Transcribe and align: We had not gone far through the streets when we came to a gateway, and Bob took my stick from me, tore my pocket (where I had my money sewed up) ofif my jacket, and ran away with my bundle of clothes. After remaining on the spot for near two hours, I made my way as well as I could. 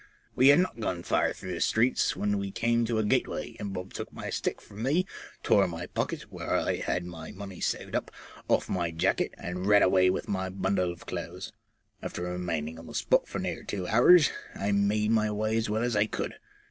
We 0.33 0.47
had 0.47 0.57
not 0.57 0.79
gone 0.79 1.03
far 1.03 1.31
through 1.31 1.53
the 1.53 1.61
streets 1.61 2.15
when 2.15 2.39
we 2.39 2.49
came 2.49 2.85
to 2.85 2.97
a 2.97 3.03
gateway, 3.03 3.55
and 3.59 3.71
Bob 3.71 3.93
took 3.93 4.11
my 4.11 4.31
stick 4.31 4.59
from 4.59 4.81
me, 4.81 5.05
tore 5.43 5.67
my 5.67 5.85
pocket 5.85 6.23
(where 6.31 6.55
I 6.55 6.77
had 6.77 7.05
my 7.05 7.31
money 7.31 7.59
sewed 7.61 7.93
up) 7.93 8.09
ofif 8.49 8.67
my 8.67 8.89
jacket, 8.89 9.35
and 9.37 9.67
ran 9.67 9.83
away 9.83 10.09
with 10.09 10.27
my 10.27 10.49
bundle 10.49 10.91
of 10.91 11.05
clothes. 11.05 11.53
After 12.01 12.23
remaining 12.23 12.79
on 12.79 12.87
the 12.87 12.95
spot 12.95 13.27
for 13.27 13.37
near 13.37 13.61
two 13.63 13.85
hours, 13.85 14.31
I 14.55 14.71
made 14.71 15.11
my 15.11 15.29
way 15.29 15.55
as 15.55 15.69
well 15.69 15.83
as 15.83 15.95
I 15.95 16.07
could. 16.07 16.33